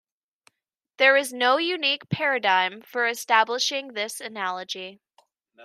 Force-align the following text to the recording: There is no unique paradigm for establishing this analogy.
There 0.97 1.15
is 1.15 1.31
no 1.31 1.57
unique 1.57 2.09
paradigm 2.09 2.81
for 2.81 3.05
establishing 3.05 3.89
this 3.93 4.19
analogy. 4.19 4.99